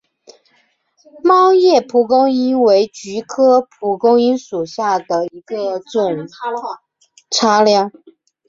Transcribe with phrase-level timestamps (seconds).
[1.23, 6.27] 毛叶蒲公英为菊科蒲公英属下的一个种。